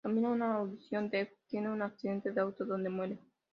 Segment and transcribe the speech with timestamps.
[0.03, 3.19] Camino a una audición, Deb tiene un accidente de auto donde muere.